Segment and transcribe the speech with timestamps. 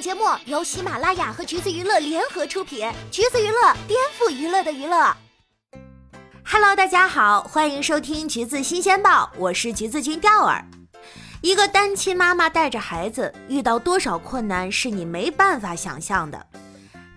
[0.00, 5.14] 节目由喜马拉雅和橘子娱乐联合出品，橘子娱乐颠覆娱乐的娱乐。
[6.42, 10.64] Hello，大家好，欢迎收听橘子新鲜报，我是橘子君钓儿。
[11.42, 16.46] 一个单亲妈妈带着孩子，遇到多少困难是你没办法想象的。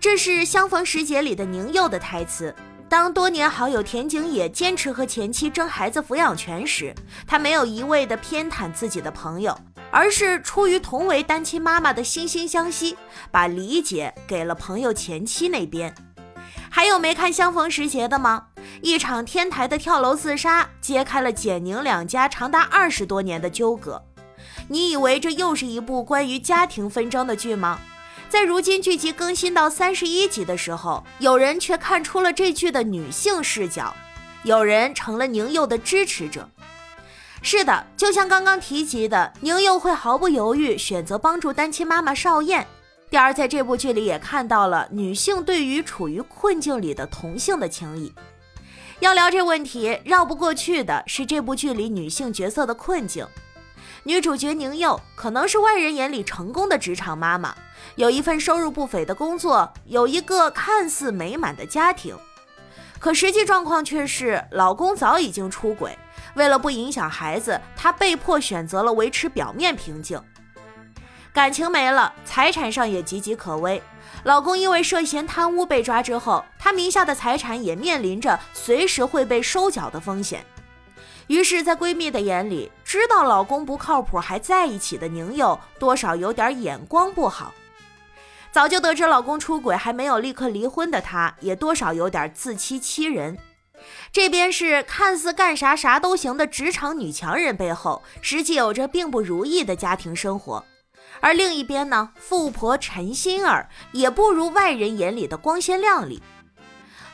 [0.02, 2.54] 这是《相逢时节》里的宁佑的台词。
[2.90, 6.94] 当多年好友田景野坚持和前妻争孩子抚养权时，
[7.26, 9.58] 他没有一味的偏袒自己的朋友。
[9.96, 12.98] 而是出于同为单亲妈妈的惺惺相惜，
[13.30, 15.94] 把理解给了朋友前妻那边。
[16.68, 18.48] 还有没看《相逢时节》的吗？
[18.82, 24.04] 一场天台的跳楼自杀，揭开了简宁两家长达二十多年的纠葛。
[24.68, 27.80] 你以为这又是一部关于家庭纷争的剧吗？
[28.34, 33.94] 在如今剧集更新到三十一集的时候，有人却看出了这剧的女性视角，
[34.42, 36.50] 有人成了宁佑的支持者。
[37.44, 42.66] 是的，就像刚刚提及的，宁佑会毫不犹豫选择帮助单亲妈妈邵燕。
[43.12, 48.12] 第二，在这部剧里也看到了女性对于处于困境里的同性的情谊。
[49.00, 53.28] 要聊这问题，绕不过去的是这部剧里女性角色的困境。
[54.06, 57.56] 女主角宁佑可能是外人眼里成功的职场妈妈，
[57.96, 62.14] 有一份收入不菲的工作，有一个看似美满的家庭，
[63.00, 65.98] 可实际状况却是老公早已经出轨。
[66.36, 70.22] 为了不影响孩子，她被迫选择了维持表面平静。
[71.32, 73.82] 感情没了，财产上也岌岌可危。
[74.26, 80.46] 老公因为涉嫌贪污被抓之后，她名下的财产也面临着随时会被收缴的风险。
[81.28, 87.54] 于是，在闺蜜的眼里，知道老公不靠谱还在一起的宁佑，多少有点眼光不好。
[88.52, 93.38] 早就得知老公出轨还没有立刻离婚的她，也多少有点自欺欺人。
[94.12, 100.64] 这边是看似干啥啥都行的职场女强人，背后实际有着并不如意的家庭生活；
[101.20, 106.22] 而另一边呢，富婆陈心儿也不如外人眼里的光鲜亮丽。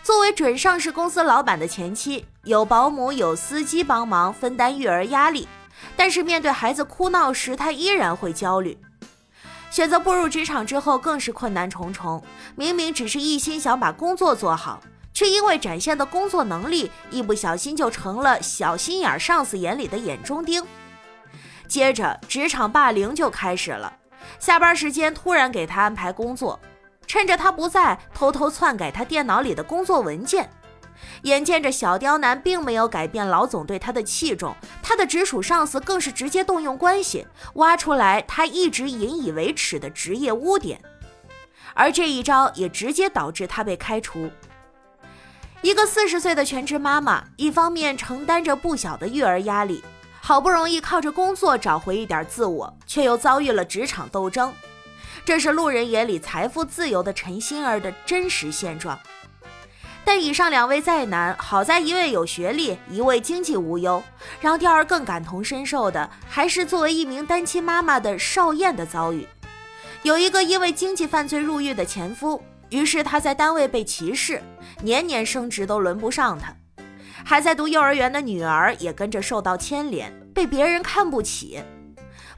[0.09, 5.47] 作为准上市公司老板的前妻，有保姆、有司机帮忙分担育儿压力，
[5.95, 8.75] 但是面对孩子哭闹时，她依然会焦虑。
[9.69, 12.23] 选择步入职场之后，更是困难重重。
[12.55, 14.81] 明明只是一心想把工作做好。
[15.13, 20.65] 却因为展现的工作能力，一不小心就成了小心眼上司眼里的眼中钉。
[21.67, 23.93] 接着，职场霸凌就开始了。
[24.39, 26.59] 下班时间突然给他安排工作，
[27.09, 30.47] 趁着他不在，偷偷篡改他电脑里的工作文件。
[31.23, 37.25] 眼见着小刁难并没有改变老总对他的器重，他的直属上司更是直接动用关系，
[37.55, 40.79] 挖出来他一直引以为耻的职业污点。
[41.73, 44.29] 而这一招也直接导致他被开除。
[45.63, 49.83] 一个四十岁的全职妈妈，一方面承担着不小的育儿压力，
[50.21, 54.53] 好不容易靠着工作找回一点自我，却又遭遇了职场斗争。
[55.29, 58.97] 这是路人眼里财富自由的陈心儿的真实现状。
[60.03, 64.01] 但以上两位再难，好在一位有学历，一位经济无忧。
[64.41, 69.27] 让第二更感同身受的，还是作为一名单亲妈妈的邵燕的遭遇。
[70.01, 72.41] 有一个因为经济犯罪入狱的前夫。
[72.71, 74.41] 于是他在单位被歧视，
[74.81, 76.55] 年年升职都轮不上他；
[77.23, 81.61] 还在读幼儿园的女儿也跟着受到牵连，被别人看不起。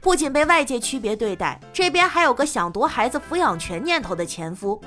[0.02, 4.82] 不仅被外界区别对待，这边还有个想夺孩子抚养权念头的前夫。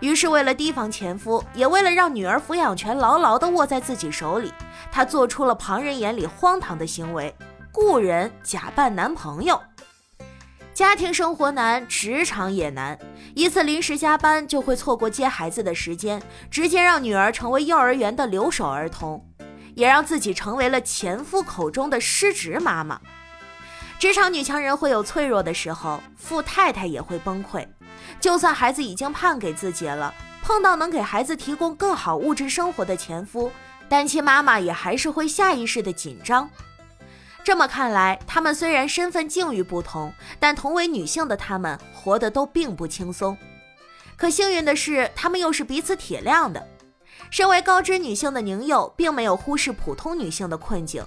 [0.00, 4.52] 于是为了提防前夫，也为了让女儿抚养权牢牢地握在自己手里，
[4.92, 7.34] 他做出了旁人眼里荒唐的行为：
[7.72, 9.58] 雇人假扮男朋友。
[10.74, 12.98] 家庭生活难，职场也难。
[13.34, 19.26] 一次临时加班就会错过接孩子的时间，直接让女儿成为幼儿园的留守儿童，
[19.74, 23.00] 也让自己成为了前夫口中的失职妈妈。
[24.00, 27.68] 职场女强人会有脆弱的时候，富太太也会崩溃。
[28.18, 33.52] 就算孩子已经判给自己了，碰到能给孩子提供更好物质生活的前夫，
[33.90, 36.48] 单亲妈妈也还是会下意识的紧张。
[37.44, 43.36] 这么看来，她们虽然身份境遇不同，但同为女性的她们活得都并不轻松。
[44.16, 46.66] 可幸运的是，她们又是彼此体谅的。
[47.30, 51.04] 身为高知女性的宁佑，并没有忽视普通女性的困境。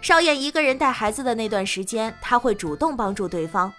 [0.00, 3.72] 邵燕一个人带孩子的那段时间，她会主动帮助对方。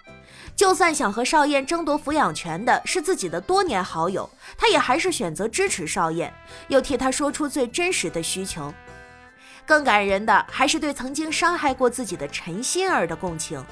[0.56, 6.32] 就算想和邵燕争夺抚养权的是自己的多年好友，她也还是选择支持邵燕，
[6.66, 8.72] 又替她说出最真实的需求。
[9.64, 13.64] 更感人的还是对曾经伤害过自己的陈心儿的共情。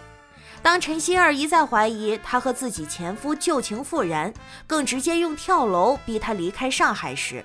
[0.62, 4.32] 当陈心儿一再怀疑她和自己前夫旧情复燃，
[4.66, 7.44] 更直接用跳楼逼他离开上海时，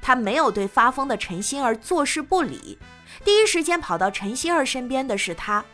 [0.00, 2.78] 他没有对发疯的陈心儿坐视不理，
[3.24, 5.64] 第一时间跑到陈心儿身边的是他，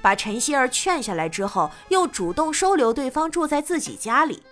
[0.00, 4.42] 把陈心儿劝下来之后，又主动收留对方住在自己家里。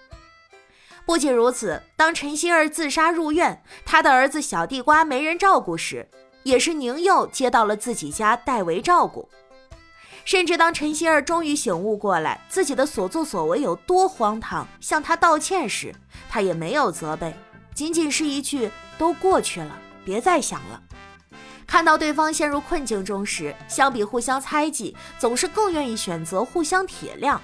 [1.04, 6.08] 不仅如此，当陈希儿自杀入院，他的儿子小地瓜没人照顾时，
[6.44, 9.28] 也是宁佑接到了自己家代为照顾。
[10.24, 15.92] 甚至当陈希儿终于醒悟过来自己的所作所为有多荒唐，向他道歉时，
[16.30, 17.34] 他也没有责备，
[17.74, 20.82] 仅仅是一句“都过去了，别再想了”。
[21.66, 27.38] 看到对方陷入困境中时，相比互相猜忌，总是更愿意选择互相体谅。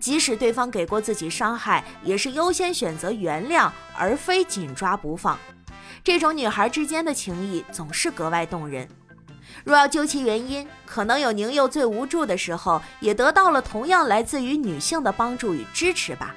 [0.00, 5.38] 即使对方给过自己伤害，也是优先选择原谅，而非紧抓不放。
[6.02, 8.88] 这种女孩之间的情谊总是格外动人。
[9.64, 16.34] 若要究其原因，可能有宁佑最无助的时候，也得到了同样来自于女性的帮助与支持吧。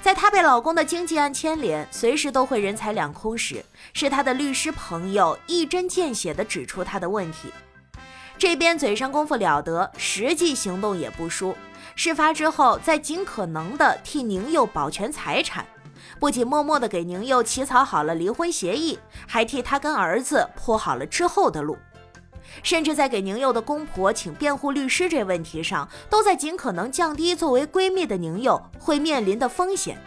[0.00, 7.52] 在她被老公的经济案牵连，随时都会人财两空时，是她的律师朋友一针见血地指出她的问题。
[8.38, 11.56] 这边嘴上功夫了得，实际行动也不输。
[11.96, 15.66] 事发之后，在尽可能的替宁佑保全财产，
[16.20, 18.96] 不仅默默的给宁佑起草好了离婚协议，
[19.26, 21.76] 还替他跟儿子铺好了之后的路。
[22.62, 29.98] 甚至在给宁佑的公婆请辩护律师这问题上，都在尽可能降低作为闺蜜的宁佑会面临的风险。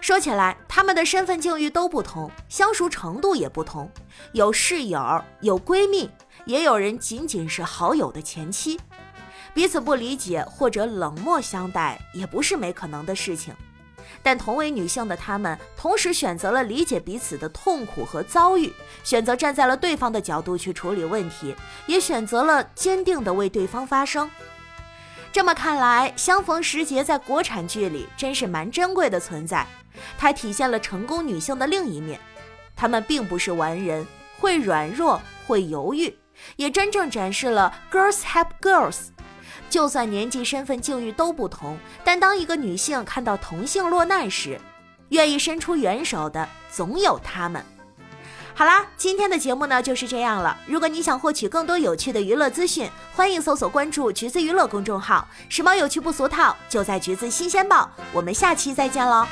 [0.00, 3.88] 说起来，他们的身份境遇都不同，相熟程度也不同，
[4.32, 6.10] 有室友，有闺蜜，
[6.44, 8.80] 也有人仅仅是好友的前妻，
[9.54, 13.54] 彼此不理解或者冷漠相待，也不是没可能的事情。
[14.22, 18.72] 但同为女性的她们，同时选择了理解彼此的痛苦和遭遇，
[19.04, 21.54] 选择站在了对方的角度去处理问题，
[21.86, 24.30] 也选择了坚定地为对方发声。
[25.32, 29.66] 这么看来，相逢时节在国产剧里真是蛮珍贵的存在。
[30.18, 32.20] 它体现了成功女性的另一面，
[32.76, 34.06] 她们并不是完人，
[34.38, 36.14] 会软弱，会犹豫，
[36.56, 39.06] 也真正展示了 girls help girls。
[39.72, 44.60] 就算年纪、身份、境遇都不同，但当一个女性看到同性落难时，
[45.08, 47.64] 愿意伸出援手的总有他们。
[48.54, 50.54] 好啦，今天的节目呢就是这样了。
[50.66, 57.90] 如果你想获取更多有趣的娱乐资讯，欢迎搜索关注“橘子娱乐”公众号，时髦有趣不俗套，就在“橘子新鲜报”。
[58.12, 59.26] 我们下期再见喽！